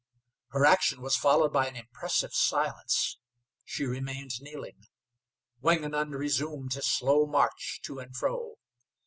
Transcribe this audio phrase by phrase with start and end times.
[0.47, 3.19] Her action was followed by an impressive silence.
[3.63, 4.87] She remained kneeling.
[5.61, 8.55] Wingenund resumed his slow march to and fro.